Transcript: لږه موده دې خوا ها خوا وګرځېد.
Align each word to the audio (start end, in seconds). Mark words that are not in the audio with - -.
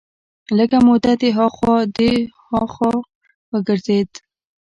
لږه 0.57 0.79
موده 0.87 1.13
دې 1.19 1.29
خوا 1.55 1.77
ها 2.49 2.61
خوا 2.73 2.93
وګرځېد. 3.51 4.09